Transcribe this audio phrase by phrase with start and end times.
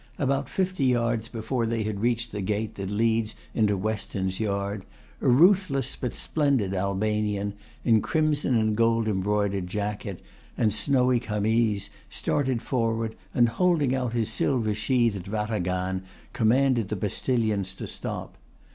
[0.17, 4.83] About fifty yards before they had reached the gate that leads into Weston's Yard,
[5.21, 7.53] a ruthless but splendid Albanian,
[7.85, 10.19] in crimson and gold embroidered jacket,
[10.57, 16.01] and snowy camise, started forward, and holding out his silver sheathed yataghan
[16.33, 18.37] commanded the postilions to stop.